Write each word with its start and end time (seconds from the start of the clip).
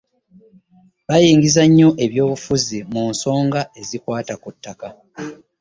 Bayingiza 1.07 1.61
nnyo 1.67 1.89
eby'obufuzi 2.05 2.77
mu 2.93 3.03
nsonga 3.11 3.61
ezikwata 3.81 4.33
ku 4.41 4.49
ttaka. 4.55 4.87